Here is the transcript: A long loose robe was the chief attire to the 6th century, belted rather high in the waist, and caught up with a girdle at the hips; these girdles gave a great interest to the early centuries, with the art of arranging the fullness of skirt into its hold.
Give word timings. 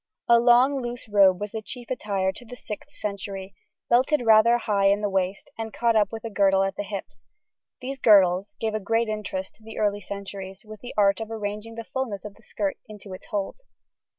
A 0.27 0.39
long 0.39 0.81
loose 0.81 1.07
robe 1.07 1.39
was 1.39 1.51
the 1.51 1.61
chief 1.61 1.91
attire 1.91 2.31
to 2.31 2.43
the 2.43 2.55
6th 2.55 2.89
century, 2.89 3.53
belted 3.87 4.23
rather 4.25 4.57
high 4.57 4.87
in 4.87 5.01
the 5.01 5.11
waist, 5.11 5.51
and 5.59 5.71
caught 5.71 5.95
up 5.95 6.11
with 6.11 6.23
a 6.23 6.29
girdle 6.31 6.63
at 6.63 6.75
the 6.75 6.81
hips; 6.81 7.23
these 7.81 7.99
girdles 7.99 8.55
gave 8.59 8.73
a 8.73 8.79
great 8.79 9.09
interest 9.09 9.53
to 9.57 9.63
the 9.63 9.77
early 9.77 10.01
centuries, 10.01 10.65
with 10.65 10.81
the 10.81 10.95
art 10.97 11.19
of 11.21 11.29
arranging 11.29 11.75
the 11.75 11.83
fullness 11.83 12.25
of 12.25 12.35
skirt 12.41 12.77
into 12.87 13.13
its 13.13 13.27
hold. 13.27 13.57